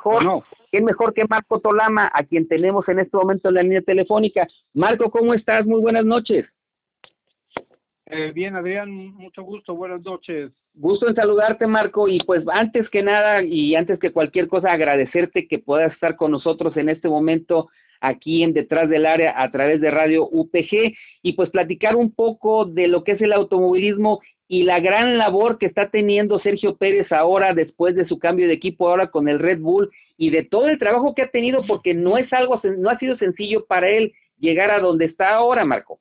[0.00, 0.44] mejor, No.
[0.70, 4.46] ¿quién mejor que Marco Tolama, a quien tenemos en este momento en la línea telefónica?
[4.72, 5.66] Marco, ¿cómo estás?
[5.66, 6.46] Muy buenas noches.
[8.06, 10.50] Eh, bien, Adrián, mucho gusto, buenas noches.
[10.74, 15.46] Gusto en saludarte, Marco, y pues antes que nada y antes que cualquier cosa, agradecerte
[15.46, 17.68] que puedas estar con nosotros en este momento
[18.00, 22.64] aquí en Detrás del Área a través de Radio UPG y pues platicar un poco
[22.64, 24.20] de lo que es el automovilismo
[24.52, 28.54] y la gran labor que está teniendo Sergio Pérez ahora después de su cambio de
[28.54, 31.94] equipo ahora con el Red Bull y de todo el trabajo que ha tenido porque
[31.94, 36.00] no es algo, no ha sido sencillo para él llegar a donde está ahora, Marco.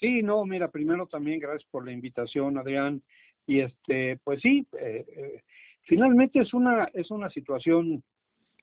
[0.00, 3.00] Sí, no, mira, primero también gracias por la invitación, Adrián.
[3.46, 5.42] Y este, pues sí, eh, eh,
[5.82, 8.02] finalmente es una es una situación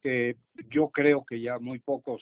[0.02, 0.36] que
[0.70, 2.22] yo creo que ya muy pocos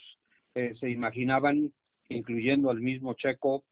[0.53, 1.73] eh, se imaginaban,
[2.07, 3.63] incluyendo al mismo Checo,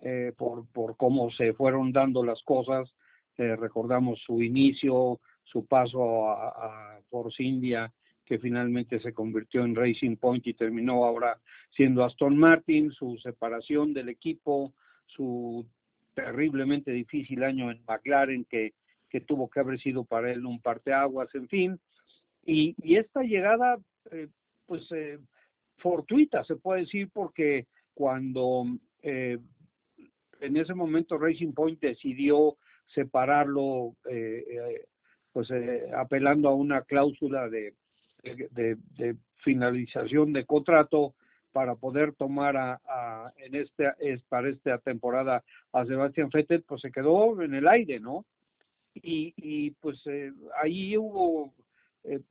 [0.00, 2.92] eh, por por cómo se fueron dando las cosas.
[3.36, 7.92] Eh, recordamos su inicio, su paso a, a Force India,
[8.24, 11.38] que finalmente se convirtió en Racing Point y terminó ahora
[11.74, 14.74] siendo Aston Martin, su separación del equipo,
[15.06, 15.64] su
[16.14, 18.74] terriblemente difícil año en McLaren que,
[19.08, 21.80] que tuvo que haber sido para él un parteaguas, en fin.
[22.44, 23.78] Y, y esta llegada,
[24.10, 24.28] eh,
[24.66, 24.88] pues,
[25.76, 28.64] fortuita, se puede decir, porque cuando
[30.40, 32.56] en ese momento Racing Point decidió
[32.94, 34.84] separarlo, eh, eh,
[35.32, 37.74] pues eh, apelando a una cláusula de,
[39.38, 41.14] finalización de contrato
[41.52, 46.90] para poder tomar a, en este es para esta temporada a Sebastián Vettel, pues se
[46.90, 48.24] quedó en el aire, ¿no?
[48.94, 50.02] Y, y pues
[50.60, 51.54] ahí hubo
[52.02, 52.22] de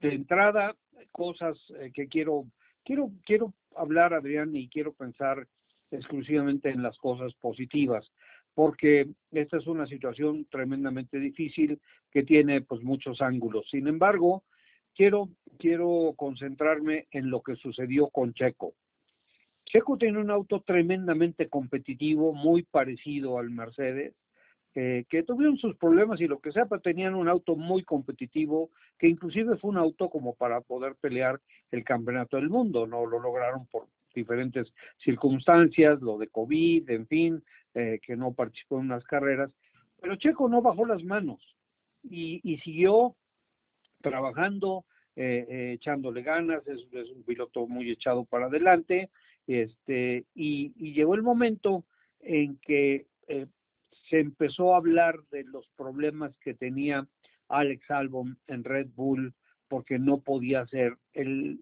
[0.00, 0.76] entrada
[1.10, 1.58] cosas
[1.92, 2.46] que quiero
[2.84, 5.46] quiero quiero hablar Adrián y quiero pensar
[5.96, 8.10] exclusivamente en las cosas positivas
[8.54, 13.68] porque esta es una situación tremendamente difícil que tiene pues muchos ángulos.
[13.68, 14.44] Sin embargo,
[14.94, 15.28] quiero
[15.58, 18.74] quiero concentrarme en lo que sucedió con Checo.
[19.64, 24.14] Checo tiene un auto tremendamente competitivo, muy parecido al Mercedes,
[24.74, 28.70] eh, que tuvieron sus problemas y lo que sea, pero tenían un auto muy competitivo,
[28.98, 31.40] que inclusive fue un auto como para poder pelear
[31.70, 37.44] el campeonato del mundo, no lo lograron por diferentes circunstancias, lo de COVID, en fin,
[37.74, 39.50] eh, que no participó en unas carreras,
[40.00, 41.40] pero Checo no bajó las manos
[42.02, 43.16] y, siguió
[44.00, 44.84] trabajando,
[45.16, 49.10] eh, eh, echándole ganas, es, un piloto muy echado para adelante,
[49.46, 51.84] este, y, y llegó el momento
[52.20, 53.06] en que
[54.08, 57.06] se empezó a hablar de los problemas que tenía
[57.48, 59.34] Alex Albon en Red Bull
[59.68, 61.60] porque no podía ser el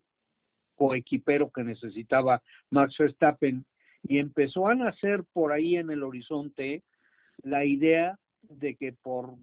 [0.76, 3.64] coequipero que necesitaba Max Verstappen
[4.02, 6.82] y empezó a nacer por ahí en el horizonte
[7.42, 9.34] la idea de que por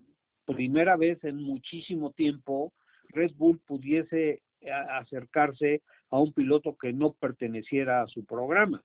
[0.45, 2.73] primera vez en muchísimo tiempo
[3.09, 8.83] Red Bull pudiese a- acercarse a un piloto que no perteneciera a su programa,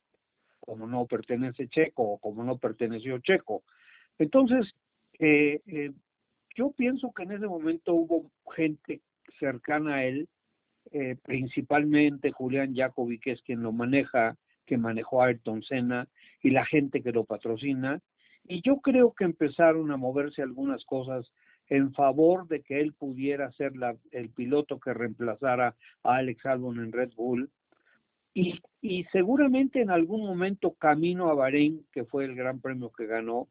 [0.60, 3.62] como no pertenece Checo o como no perteneció Checo.
[4.18, 4.74] Entonces,
[5.18, 5.92] eh, eh,
[6.54, 9.00] yo pienso que en ese momento hubo gente
[9.40, 10.28] cercana a él,
[10.92, 14.36] eh, principalmente Julián Jacobi, que es quien lo maneja,
[14.66, 16.08] que manejó a Ayrton Senna,
[16.42, 18.00] y la gente que lo patrocina,
[18.46, 21.30] y yo creo que empezaron a moverse algunas cosas
[21.68, 23.72] en favor de que él pudiera ser
[24.12, 27.50] el piloto que reemplazara a Alex Albon en Red Bull.
[28.34, 33.06] Y, y seguramente en algún momento camino a Bahrein, que fue el gran premio que
[33.06, 33.48] ganó,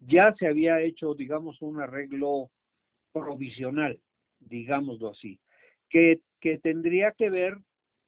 [0.00, 2.50] ya se había hecho, digamos, un arreglo
[3.12, 4.00] provisional,
[4.40, 5.38] digámoslo así,
[5.88, 7.56] que, que tendría que ver,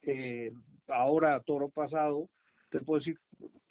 [0.02, 0.52] eh,
[0.88, 2.28] ahora toro pasado,
[2.68, 3.16] te puedo decir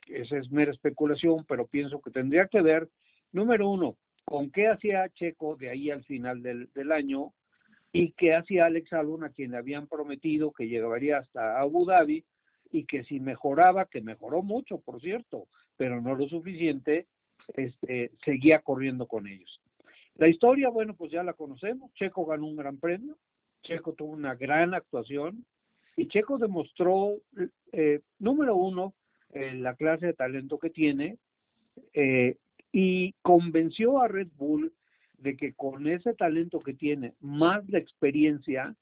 [0.07, 2.87] esa es mera especulación, pero pienso que tendría que ver,
[3.33, 7.33] número uno, con qué hacía Checo de ahí al final del, del año
[7.91, 12.23] y qué hacía Alex Albon a quien le habían prometido que llegaría hasta Abu Dhabi
[12.71, 17.07] y que si mejoraba, que mejoró mucho, por cierto, pero no lo suficiente,
[17.55, 19.61] este, seguía corriendo con ellos.
[20.15, 21.93] La historia, bueno, pues ya la conocemos.
[21.95, 23.17] Checo ganó un gran premio,
[23.63, 25.45] Checo tuvo una gran actuación
[25.95, 27.17] y Checo demostró,
[27.71, 28.93] eh, número uno,
[29.31, 31.17] eh, la clase de talento que tiene
[31.93, 32.37] eh,
[32.71, 34.73] y convenció a Red Bull
[35.17, 38.75] de que con ese talento que tiene, más la experiencia,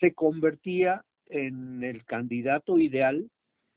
[0.00, 3.30] se convertía en el candidato ideal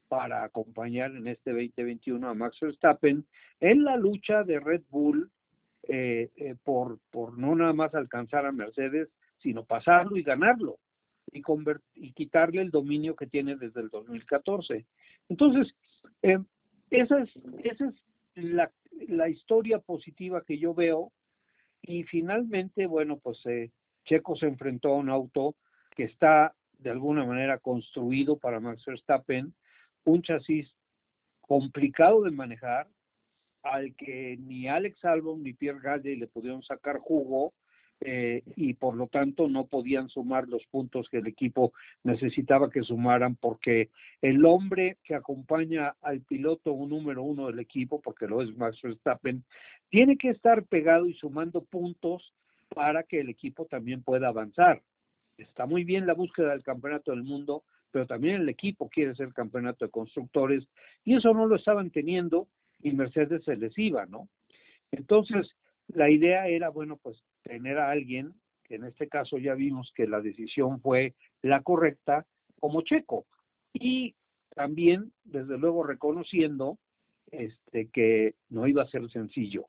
[0.08, 3.26] para acompañar en este 2021 a Max Verstappen
[3.60, 5.30] en la lucha de Red Bull
[6.64, 9.10] por, por no nada más alcanzar a Mercedes,
[9.48, 10.78] sino pasarlo y ganarlo
[11.32, 14.86] y, quitarle el dominio que tiene desde el 2014.
[15.30, 15.74] Entonces,
[16.22, 16.40] eh,
[16.90, 17.30] esa es,
[17.64, 17.94] esa es
[18.36, 18.70] la,
[19.08, 21.14] la, historia positiva que yo veo
[21.82, 23.72] y finalmente, bueno, pues eh,
[24.04, 25.56] Checo se enfrentó a un auto
[25.96, 29.54] que está de alguna manera construido para Max Verstappen,
[30.04, 30.70] un chasis
[31.40, 32.90] complicado de manejar,
[33.64, 37.54] al que ni Alex Albon ni Pierre Gasly le pudieron sacar jugo
[38.02, 41.74] eh, y por lo tanto no podían sumar los puntos que el equipo
[42.04, 43.90] necesitaba que sumaran porque
[44.22, 49.44] el hombre que acompaña al piloto número uno del equipo, porque lo es Max Verstappen,
[49.90, 52.34] tiene que estar pegado y sumando puntos
[52.70, 54.84] para que el equipo también pueda avanzar.
[55.38, 59.34] Está muy bien la búsqueda del campeonato del mundo, pero también el equipo quiere ser
[59.34, 60.68] campeonato de constructores
[61.04, 62.48] y eso no lo estaban teniendo
[62.82, 64.30] y Mercedes se les iba, ¿no?
[64.92, 65.56] Entonces,
[65.88, 67.18] la idea era, bueno, pues
[67.48, 68.34] tener a alguien,
[68.64, 72.26] que en este caso ya vimos que la decisión fue la correcta,
[72.60, 73.26] como Checo.
[73.74, 74.16] Y
[74.54, 76.78] también, desde luego, reconociendo
[77.32, 79.68] este, que no iba a ser sencillo.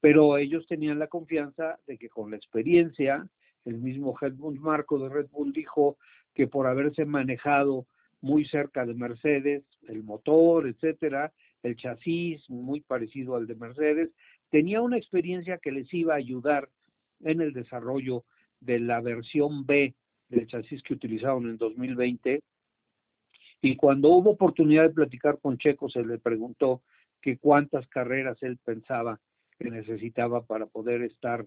[0.00, 3.28] Pero ellos tenían la confianza de que con la experiencia,
[3.64, 5.96] el mismo Helmut Marco de Red Bull dijo
[6.34, 7.86] que por haberse manejado
[8.20, 11.32] muy cerca de Mercedes, el motor, etcétera,
[11.62, 14.10] el chasis muy parecido al de Mercedes,
[14.50, 16.68] tenía una experiencia que les iba a ayudar
[17.22, 18.24] en el desarrollo
[18.60, 19.94] de la versión B
[20.28, 22.42] del chasis que utilizaron en 2020.
[23.60, 26.82] Y cuando hubo oportunidad de platicar con Checo, se le preguntó
[27.20, 29.20] que cuántas carreras él pensaba
[29.58, 31.46] que necesitaba para poder estar,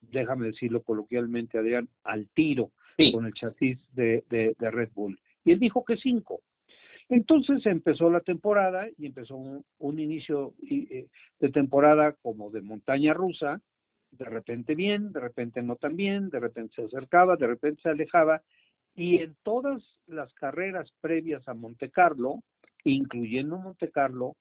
[0.00, 2.72] déjame decirlo coloquialmente, Adrián, al tiro
[3.12, 5.18] con el chasis de, de, de Red Bull.
[5.44, 6.40] Y él dijo que cinco.
[7.08, 11.06] Entonces empezó la temporada y empezó un, inicio eh,
[11.38, 13.60] de temporada como de montaña rusa,
[14.18, 17.90] de repente bien, de repente no tan bien, de repente se acercaba, de repente se
[17.90, 18.42] alejaba,
[18.94, 22.42] y en todas las carreras previas a Monte Carlo,
[22.84, 24.36] incluyendo Monte Carlo,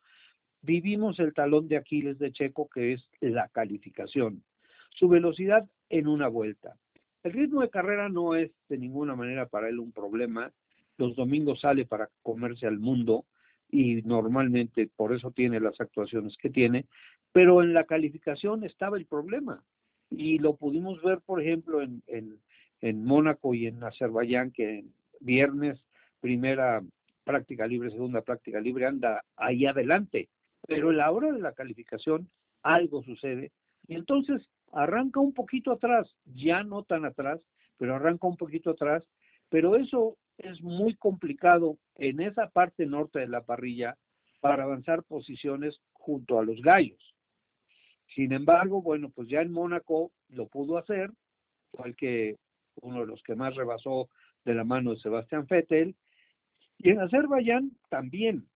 [0.61, 4.43] vivimos el talón de Aquiles de Checo, que es la calificación.
[4.91, 6.75] Su velocidad en una vuelta.
[7.23, 10.51] El ritmo de carrera no es de ninguna manera para él un problema,
[10.97, 13.25] los domingos sale para comerse al mundo
[13.69, 16.85] y normalmente por eso tiene las actuaciones que tiene,
[17.33, 19.63] pero en la calificación estaba el problema.
[20.09, 22.39] Y lo pudimos ver, por ejemplo, en, en,
[22.79, 24.85] en Mónaco y en Azerbaiyán, que
[25.19, 25.81] viernes,
[26.21, 26.81] primera
[27.23, 30.29] práctica libre, segunda práctica libre, anda ahí adelante,
[30.67, 32.29] pero en la hora de la calificación
[32.61, 33.51] algo sucede.
[33.87, 37.41] Y entonces arranca un poquito atrás, ya no tan atrás,
[37.77, 39.03] pero arranca un poquito atrás,
[39.49, 43.97] pero eso es muy complicado en esa parte norte de la parrilla
[44.41, 47.12] para avanzar posiciones junto a los gallos.
[48.15, 51.11] Sin embargo, bueno, pues ya en Mónaco lo pudo hacer,
[51.71, 52.37] fue el que
[52.81, 54.09] uno de los que más rebasó
[54.45, 55.95] de la mano de Sebastián Vettel,
[56.77, 58.47] y en Azerbaiyán también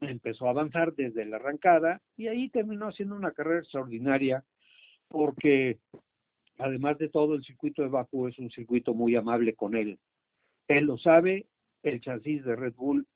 [0.00, 4.44] empezó a avanzar desde la arrancada y ahí terminó haciendo una carrera extraordinaria
[5.08, 5.78] porque
[6.58, 9.98] además de todo el circuito de Bakú es un circuito muy amable con él.
[10.68, 11.46] Él lo sabe,
[11.82, 13.06] el chasis de Red Bull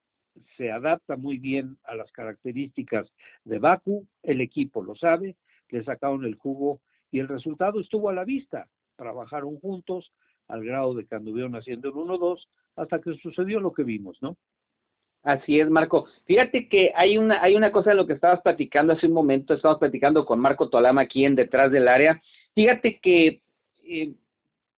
[0.57, 3.11] se adapta muy bien a las características
[3.45, 5.37] de Baku, el equipo lo sabe,
[5.71, 6.81] le sacaron el jugo
[7.11, 8.69] y el resultado estuvo a la vista.
[8.97, 10.13] Trabajaron juntos
[10.49, 14.37] al grado de que anduvieron haciendo el 1-2 hasta que sucedió lo que vimos, ¿no?
[15.23, 16.07] Así es, Marco.
[16.27, 19.53] Fíjate que hay una, hay una cosa de lo que estabas platicando hace un momento,
[19.53, 22.23] estábamos platicando con Marco Tolama aquí en Detrás del Área.
[22.55, 23.43] Fíjate que
[23.83, 24.15] eh,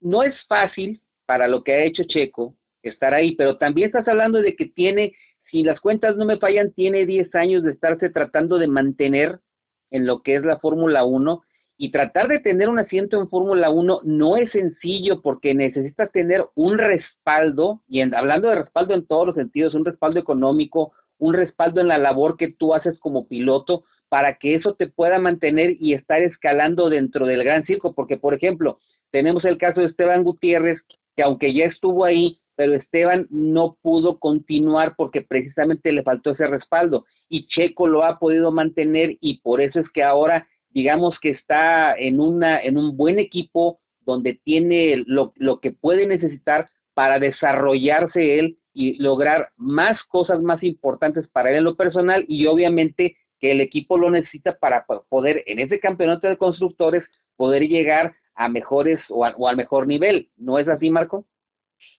[0.00, 4.40] no es fácil para lo que ha hecho Checo estar ahí, pero también estás hablando
[4.40, 5.12] de que tiene,
[5.50, 9.38] si las cuentas no me fallan, tiene 10 años de estarse tratando de mantener
[9.90, 11.42] en lo que es la Fórmula 1
[11.76, 16.44] y tratar de tener un asiento en Fórmula 1 no es sencillo porque necesitas tener
[16.54, 21.80] un respaldo, y hablando de respaldo en todos los sentidos, un respaldo económico, un respaldo
[21.80, 25.94] en la labor que tú haces como piloto, para que eso te pueda mantener y
[25.94, 28.78] estar escalando dentro del gran circo, porque por ejemplo,
[29.10, 30.80] tenemos el caso de Esteban Gutiérrez,
[31.16, 36.46] que aunque ya estuvo ahí, pero Esteban no pudo continuar porque precisamente le faltó ese
[36.46, 41.30] respaldo y Checo lo ha podido mantener y por eso es que ahora digamos que
[41.30, 47.18] está en una en un buen equipo donde tiene lo, lo que puede necesitar para
[47.18, 53.16] desarrollarse él y lograr más cosas más importantes para él en lo personal y obviamente
[53.38, 57.04] que el equipo lo necesita para poder en ese campeonato de constructores
[57.36, 60.28] poder llegar a mejores o, o al mejor nivel.
[60.36, 61.24] ¿No es así, Marco?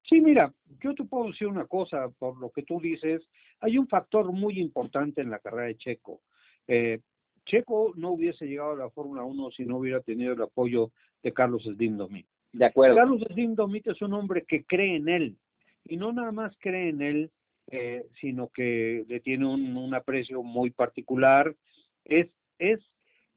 [0.04, 3.22] Sí, mira, yo te puedo decir una cosa, por lo que tú dices,
[3.60, 6.22] hay un factor muy importante en la carrera de Checo.
[6.68, 7.00] Eh,
[7.46, 10.92] Checo no hubiese llegado a la Fórmula 1 si no hubiera tenido el apoyo
[11.24, 12.26] de Carlos Slim Domit.
[12.54, 12.96] De acuerdo.
[12.96, 15.38] Carlos Slim Domit es un hombre que cree en él,
[15.86, 17.32] y no nada más cree en él,
[17.68, 21.56] eh, sino que le tiene un, un, aprecio muy particular.
[22.04, 22.28] Es,
[22.60, 22.80] es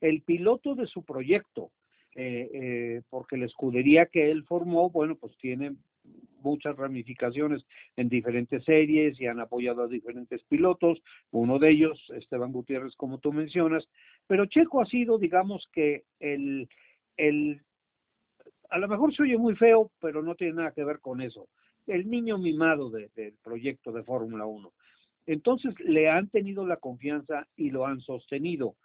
[0.00, 1.70] el piloto de su proyecto,
[2.14, 5.76] eh, eh, porque la escudería que él formó, bueno, pues tiene
[6.44, 7.64] muchas ramificaciones
[7.96, 13.18] en diferentes series y han apoyado a diferentes pilotos, uno de ellos, Esteban Gutiérrez, como
[13.18, 13.88] tú mencionas,
[14.26, 16.68] pero Checo ha sido, digamos que el,
[17.16, 17.60] el
[18.70, 21.48] a lo mejor se oye muy feo, pero no tiene nada que ver con eso,
[21.86, 24.72] el niño mimado del proyecto de Fórmula 1.
[25.26, 28.76] Entonces le han tenido la confianza y lo han sostenido.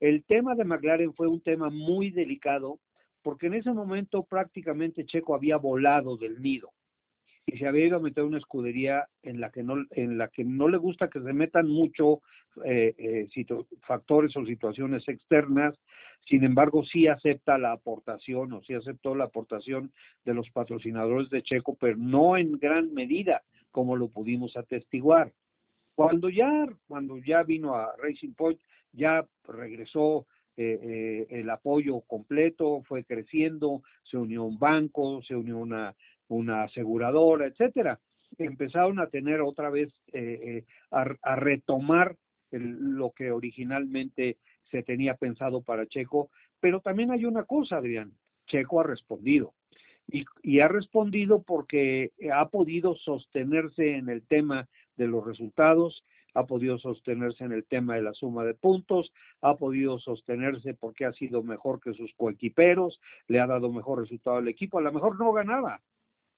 [0.00, 2.78] El tema de McLaren fue un tema muy delicado
[3.22, 6.72] porque en ese momento prácticamente Checo había volado del nido
[7.50, 10.44] y se había ido a meter una escudería en la que no en la que
[10.44, 12.20] no le gusta que se metan mucho
[12.64, 13.28] eh, eh,
[13.86, 15.74] factores o situaciones externas.
[16.26, 19.92] Sin embargo sí acepta la aportación o sí aceptó la aportación
[20.26, 25.32] de los patrocinadores de Checo pero no en gran medida como lo pudimos atestiguar.
[25.94, 28.60] Cuando ya cuando ya vino a Racing Point
[28.92, 30.26] ya regresó
[30.58, 35.94] eh, el apoyo completo, fue creciendo, se unió un banco, se unió una,
[36.28, 38.00] una aseguradora, etcétera.
[38.38, 42.16] Empezaron a tener otra vez, eh, a, retomar
[42.50, 44.38] lo que originalmente
[44.70, 46.30] se tenía pensado para Checo,
[46.60, 48.12] pero también hay una cosa, Adrián,
[48.46, 49.54] Checo ha respondido.
[50.10, 54.66] Y, ha respondido porque ha podido sostenerse en el tema
[54.96, 59.56] de los resultados, ha podido sostenerse en el tema de la suma de puntos, ha
[59.56, 64.48] podido sostenerse porque ha sido mejor que sus coequiperos, le ha dado mejor resultado al
[64.48, 65.82] equipo, a lo mejor no ganaba,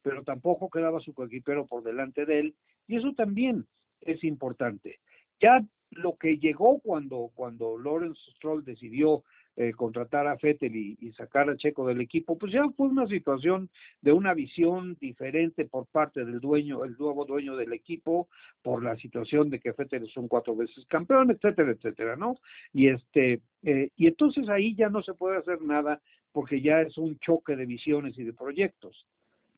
[0.03, 2.55] pero tampoco quedaba su coequipero por delante de él,
[2.87, 3.67] y eso también
[4.01, 4.99] es importante.
[5.41, 9.25] Ya lo que llegó cuando, cuando Lawrence Stroll decidió
[9.57, 13.69] eh, contratar a Fettel y, sacar a Checo del equipo, pues ya fue una situación
[14.01, 18.29] de una visión diferente por parte del dueño, el nuevo dueño del equipo,
[18.63, 22.39] por la situación de que Fettel son cuatro veces campeón, etcétera, etcétera, ¿no?
[22.73, 26.01] Y este, eh, y entonces ahí ya no se puede hacer nada
[26.33, 29.05] porque ya es un choque de visiones y de proyectos.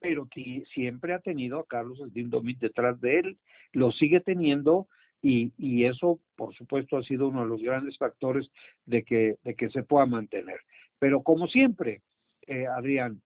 [0.03, 0.29] Pero
[0.75, 3.39] siempre ha tenido a Carlos Slim detrás de él,
[3.73, 4.89] lo sigue teniendo
[5.23, 8.51] y, eso, por supuesto, ha sido uno de los grandes factores
[8.87, 10.59] de que, de que se pueda mantener.
[10.99, 12.03] Pero como siempre,
[12.49, 13.23] eh, Adrián,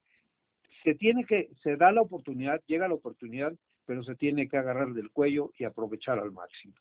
[0.84, 3.54] se tiene que, se da la oportunidad, llega la oportunidad,
[3.86, 6.74] pero se tiene que agarrar del cuello y aprovechar al máximo.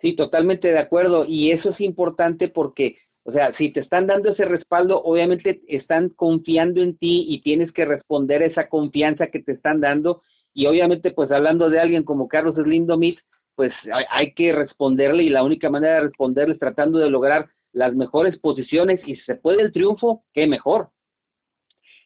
[0.00, 1.24] Sí, totalmente de acuerdo.
[1.26, 6.08] Y eso es importante porque, o sea, si te están dando ese respaldo, obviamente están
[6.08, 10.22] confiando en ti y tienes que responder esa confianza que te están dando.
[10.54, 13.20] Y obviamente, pues hablando de alguien como Carlos Slindomit,
[13.54, 13.72] pues
[14.10, 18.38] hay, que responderle y la única manera de responderle es tratando de lograr las mejores
[18.38, 20.90] posiciones y si se puede el triunfo, qué mejor.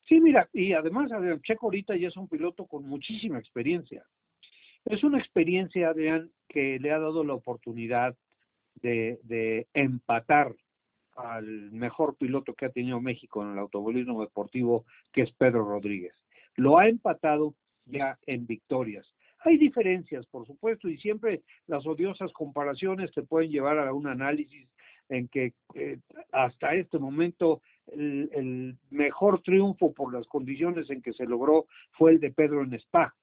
[0.06, 4.04] Sí, mira, y además Adrián Checo ahorita ya es un piloto con muchísima experiencia.
[4.84, 8.14] Es una experiencia, Adrián, que le ha dado la oportunidad
[8.82, 10.54] de empatar
[11.16, 16.14] al mejor piloto que ha tenido México en el automovilismo deportivo, que es Pedro Rodríguez.
[16.56, 17.54] Lo ha empatado
[17.86, 19.06] ya en victorias.
[19.40, 24.68] Hay diferencias, por supuesto, y siempre las odiosas comparaciones te pueden llevar a un análisis
[25.08, 25.98] en que eh,
[26.32, 27.60] hasta este momento
[27.92, 32.74] el, mejor triunfo por las condiciones en que se logró fue el de Pedro en
[32.74, 33.14] Spa,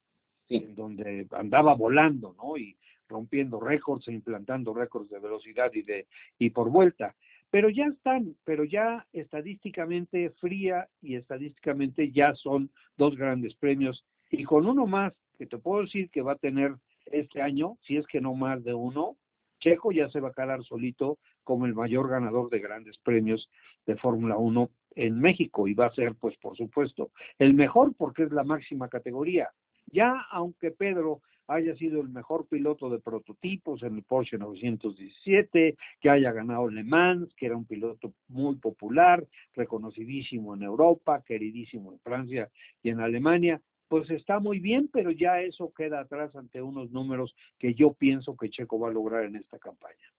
[0.50, 2.58] en donde andaba volando, ¿no?
[2.58, 2.78] Y
[3.10, 6.08] rompiendo récords e implantando récords de velocidad y de
[6.40, 7.16] y por vuelta.
[7.54, 14.44] Pero ya están, pero ya estadísticamente fría y estadísticamente ya son dos grandes premios y
[14.44, 16.74] con uno más que te puedo decir que va a tener
[17.06, 19.18] este año, si es que no más de uno,
[19.60, 23.48] Checo ya se va a quedar solito como el mayor ganador de grandes premios
[23.86, 28.24] de Fórmula 1 en México y va a ser, pues por supuesto, el mejor porque
[28.24, 29.52] es la máxima categoría.
[29.92, 31.22] Ya aunque Pedro
[31.54, 36.84] haya sido el mejor piloto de prototipos en el Porsche 917, que haya ganado Le
[36.84, 42.50] Mans, que era un piloto muy popular, reconocidísimo en Europa, queridísimo en Francia
[42.82, 47.36] y en Alemania, pues está muy bien, pero ya eso queda atrás ante unos números
[47.60, 50.12] que yo pienso que Checo va a lograr en esta campaña.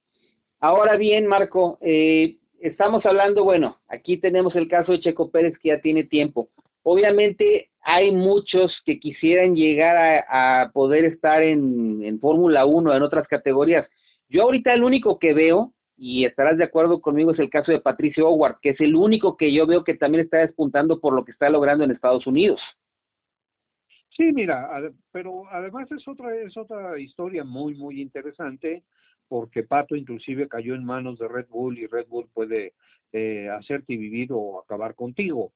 [0.60, 5.70] Ahora bien, Marco, eh, estamos hablando, bueno, aquí tenemos el caso de Checo Pérez que
[5.70, 6.50] ya tiene tiempo.
[6.84, 13.88] Obviamente hay muchos que quisieran llegar a, poder estar en, Fórmula 1, en otras categorías.
[14.28, 17.80] Yo ahorita el único que veo, y estarás de acuerdo conmigo, es el caso de
[17.80, 21.24] Patricio Howard, que es el único que yo veo que también está despuntando por lo
[21.24, 22.60] que está logrando en Estados Unidos.
[24.10, 24.68] Sí, mira,
[25.10, 28.84] pero además es otra, es otra historia muy, muy interesante
[29.26, 32.74] porque Pato inclusive cayó en manos de Red Bull y Red Bull puede
[33.12, 35.52] eh, hacerte vivir o acabar contigo.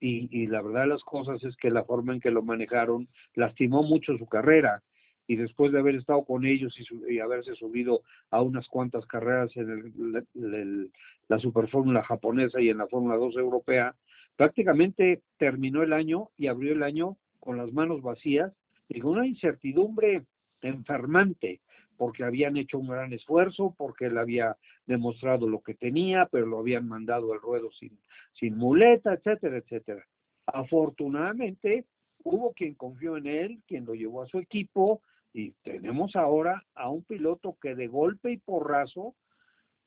[0.00, 3.08] Y, y la verdad de las cosas es que la forma en que lo manejaron
[3.34, 4.82] lastimó mucho su carrera.
[5.26, 6.74] Y después de haber estado con ellos
[7.08, 10.90] y, haberse subido a unas cuantas carreras en el,
[11.28, 13.94] la Superfórmula japonesa y en la Fórmula 2 europea,
[14.36, 18.52] prácticamente terminó el año y abrió el año con las manos vacías
[18.88, 20.24] y con una incertidumbre
[20.62, 21.60] enfermante,
[21.98, 26.60] porque habían hecho un gran esfuerzo, porque él había demostrado lo que tenía, pero lo
[26.60, 27.98] habían mandado al ruedo sin,
[28.32, 30.06] sin muleta, etcétera, etcétera.
[30.46, 31.84] Afortunadamente,
[32.22, 35.02] hubo quien confió en él, quien lo llevó a su equipo,
[35.34, 39.14] y tenemos ahora a un piloto que de golpe y porrazo,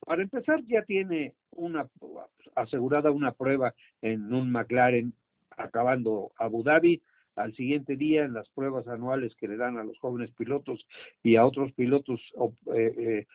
[0.04, 1.88] para empezar, ya tiene una
[2.54, 5.14] asegurada una prueba en un McLaren
[5.56, 7.02] acabando Abu Dhabi,
[7.36, 10.86] al siguiente día en las pruebas anuales que le dan a los jóvenes pilotos
[11.22, 12.20] y a otros pilotos,
[12.74, 13.26] eh, eh,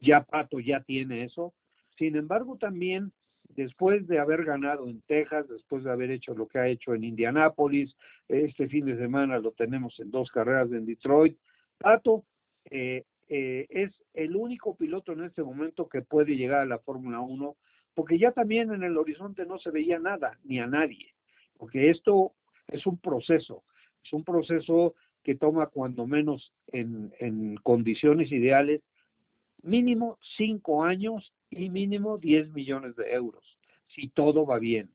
[0.00, 1.54] ya Pato ya tiene eso.
[1.96, 3.12] Sin embargo, también
[3.48, 7.04] después de haber ganado en Texas, después de haber hecho lo que ha hecho en
[7.04, 7.96] Indianápolis,
[8.28, 11.36] este fin de semana lo tenemos en dos carreras en Detroit,
[11.78, 12.24] Pato
[12.70, 17.56] eh, es el único piloto en este momento que puede llegar a la Fórmula 1,
[17.94, 21.14] porque ya también en el horizonte no se veía nada, ni a nadie,
[21.56, 22.32] porque esto
[22.68, 23.64] es un proceso,
[24.04, 28.82] es un proceso que toma cuando menos en, en condiciones ideales
[29.62, 33.44] mínimo cinco años y mínimo 10 millones de euros,
[33.94, 34.90] si todo va bien.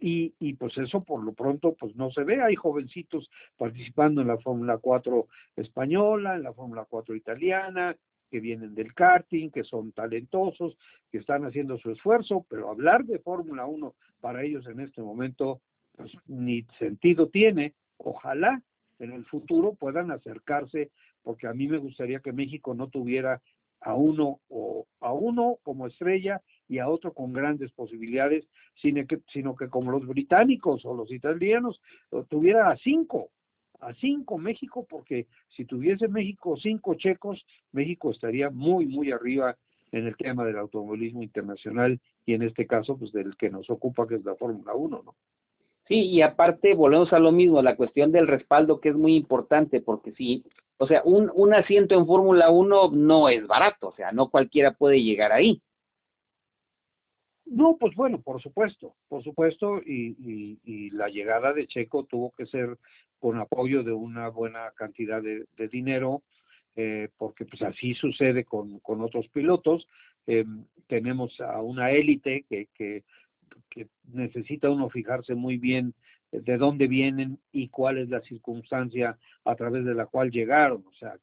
[0.00, 2.40] Y, y, pues eso por lo pronto pues no se ve.
[2.40, 7.96] Hay jovencitos participando en la Fórmula 4 española, en la Fórmula 4 italiana,
[8.30, 10.78] que vienen del karting, que son talentosos,
[11.10, 15.60] que están haciendo su esfuerzo, pero hablar de Fórmula 1 para ellos en este momento
[16.00, 17.74] pues, ni sentido tiene.
[17.98, 18.62] Ojalá
[18.98, 20.90] en el futuro puedan acercarse,
[21.22, 23.40] porque a mí me gustaría que México no tuviera
[23.82, 28.46] a uno o a uno como estrella y a otro con grandes posibilidades,
[28.80, 31.80] sino que, sino que como los británicos o los italianos
[32.28, 33.30] tuviera a cinco,
[33.80, 35.26] a cinco México, porque
[35.56, 39.56] si tuviese México cinco checos, México estaría muy, muy arriba
[39.92, 44.06] en el tema del automovilismo internacional y en este caso, pues del que nos ocupa,
[44.06, 45.14] que es la Fórmula 1, ¿no?
[45.90, 49.80] Sí, y aparte volvemos a lo mismo, la cuestión del respaldo que es muy importante,
[49.80, 50.44] porque si,
[50.78, 54.70] o sea, un, un asiento en Fórmula 1 no es barato, o sea, no cualquiera
[54.70, 55.60] puede llegar ahí.
[57.44, 60.14] No, pues bueno, por supuesto, por supuesto, y,
[60.64, 62.78] y, la llegada de Checo tuvo que ser
[63.18, 66.22] con apoyo de una buena cantidad de, dinero,
[66.76, 69.88] eh, porque pues así sucede con, con otros pilotos.
[70.28, 70.44] Eh,
[70.86, 73.02] tenemos a una élite que
[73.68, 75.94] que necesita uno fijarse muy bien
[76.32, 80.84] de dónde vienen y cuál es la circunstancia a través de la cual llegaron.
[80.86, 81.16] O sea,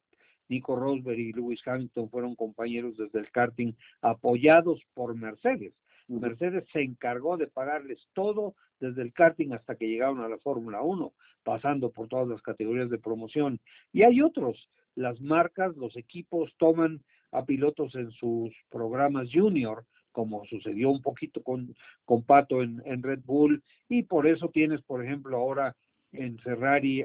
[0.48, 5.72] Nico Rosberg y Lewis Hamilton fueron compañeros desde el karting apoyados por Mercedes.
[6.08, 10.80] Mercedes se encargó de pagarles todo desde el karting hasta que llegaron a la Fórmula
[10.80, 11.12] 1,
[11.42, 13.60] pasando por todas las categorías de promoción.
[13.92, 19.84] Y hay otros, las marcas, los equipos toman a pilotos en sus programas junior
[20.18, 24.82] como sucedió un poquito con, con Pato en, en, Red Bull, y por eso tienes,
[24.82, 25.76] por ejemplo, ahora
[26.10, 27.04] en Ferrari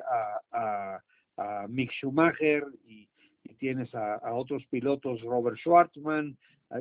[0.52, 1.00] a,
[1.38, 3.08] a, Mick Schumacher y,
[3.60, 6.36] tienes a, a, otros pilotos, Robert Schwartzman,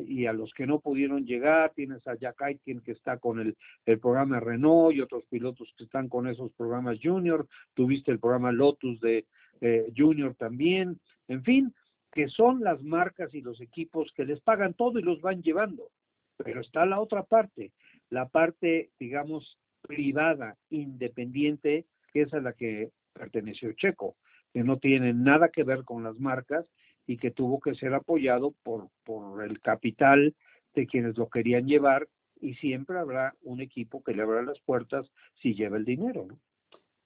[0.07, 3.55] y a los que no pudieron llegar, tienes a Jack Aitken que está con el,
[3.85, 8.53] el programa Renault y otros pilotos que están con esos programas Junior, tuviste el programa
[8.53, 9.27] Lotus de
[9.61, 11.75] eh, Junior también, en fin,
[12.11, 15.90] que son las marcas y los equipos que les pagan todo y los van llevando.
[16.37, 17.73] Pero está la otra parte,
[18.11, 24.16] la parte, digamos, privada, independiente, que es a la que perteneció Checo,
[24.53, 26.66] que no tiene nada que ver con las marcas
[27.07, 30.35] y que tuvo que ser apoyado por, por el capital
[30.75, 32.09] de quienes lo querían llevar
[32.40, 35.07] y siempre habrá un equipo que le abra las puertas
[35.40, 36.38] si lleva el dinero, ¿no?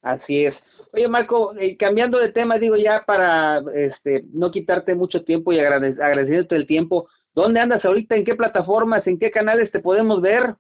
[0.03, 0.55] Así es.
[0.93, 5.59] Oye, Marco, eh, cambiando de tema, digo ya para este no quitarte mucho tiempo y
[5.59, 8.17] agrade agradecerte el tiempo, ¿Dónde andas ahorita?
[8.17, 9.07] ¿En qué plataformas?
[9.07, 10.55] ¿En qué canales te podemos ver?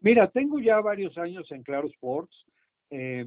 [0.00, 2.34] Mira, tengo ya varios años en Claro Sports.
[2.88, 3.26] Eh,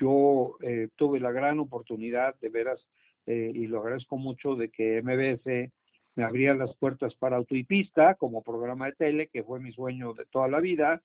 [0.00, 2.78] yo eh, tuve la gran oportunidad, de veras,
[3.26, 5.72] eh, y lo agradezco mucho, de que MBS
[6.14, 9.72] me abría las puertas para Auto y Pista como programa de tele, que fue mi
[9.72, 11.02] sueño de toda la vida,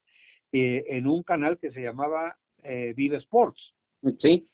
[0.51, 3.73] eh, en un canal que se llamaba Vive Sports.
[4.19, 4.47] Sí.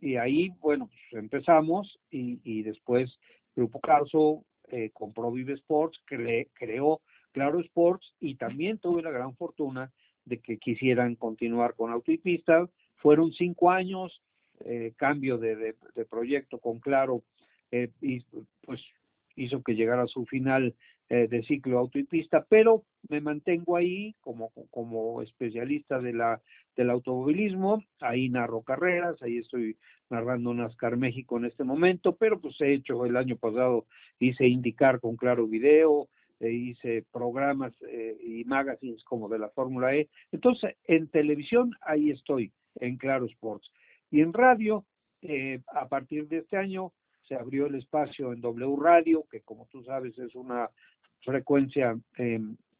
[0.00, 3.16] y ahí, bueno, pues empezamos y, y después
[3.54, 4.44] Grupo Carso
[4.76, 9.92] eh, compró Vive Sports, cre creó Claro Sports y también tuve la gran fortuna
[10.24, 12.68] de que quisieran continuar con Auto y Pista.
[12.96, 14.20] Fueron cinco años,
[14.64, 15.76] eh, cambio de,
[16.10, 17.22] proyecto con Claro,
[17.70, 18.24] eh, y
[18.62, 18.82] pues
[19.36, 20.74] hizo que llegara a su final
[21.08, 26.40] de ciclo Auto y Pista, pero me mantengo ahí como, como especialista de la,
[26.76, 29.76] del automovilismo, ahí narro carreras, ahí estoy
[30.10, 33.86] narrando NASCAR México en este momento, pero pues he hecho el año pasado,
[34.18, 36.08] hice indicar con claro video,
[36.40, 40.08] eh, hice programas eh, y magazines como de la Fórmula E.
[40.32, 43.70] Entonces, en televisión ahí estoy, en Claro Sports.
[44.10, 44.84] Y en radio,
[45.22, 46.92] eh, a partir de este año
[47.28, 50.68] se abrió el espacio en W Radio, que como tú sabes es una
[51.22, 51.98] frecuencia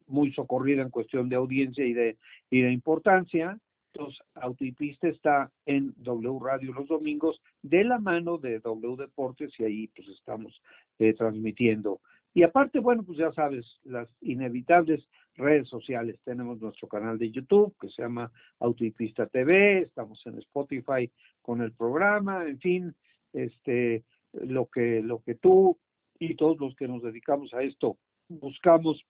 [0.07, 2.17] muy socorrida en cuestión de audiencia y de,
[2.51, 3.57] y de importancia.
[3.95, 9.63] Entonces, Autopista está en W Radio los domingos de la mano de W Deportes y
[9.63, 10.61] ahí pues estamos
[10.99, 12.01] eh, transmitiendo.
[12.33, 16.19] Y aparte, bueno, pues ya sabes, las inevitables redes sociales.
[16.25, 21.09] Tenemos nuestro canal de YouTube que se llama Autopista TV, estamos en Spotify
[21.41, 22.95] con el programa, en fin,
[23.31, 24.03] este,
[24.33, 25.77] lo que, lo que tú
[26.19, 29.05] y todos los que nos dedicamos a esto buscamos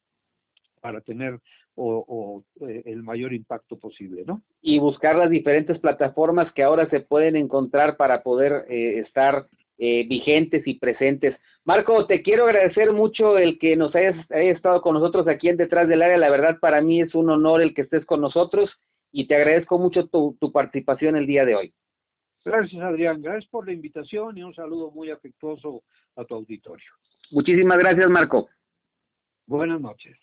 [0.81, 1.39] para tener
[1.75, 4.41] o, eh, el mayor impacto posible, ¿no?
[4.61, 10.05] Y buscar las diferentes plataformas que ahora se pueden encontrar para poder eh, estar eh,
[10.07, 11.35] vigentes y presentes.
[11.65, 15.87] Marco, te quiero agradecer mucho el que nos hayas, estado con nosotros aquí en Detrás
[15.87, 16.17] del Área.
[16.17, 18.69] La verdad, para mí es un honor el que estés con nosotros
[19.11, 21.73] y te agradezco mucho tu, tu participación el día de hoy.
[22.45, 23.21] Gracias, Adrián.
[23.21, 25.83] Gracias por la invitación y un saludo muy afectuoso
[26.15, 26.85] a tu auditorio.
[27.31, 28.47] Muchísimas gracias, Marco.
[29.47, 30.13] Buenas noches.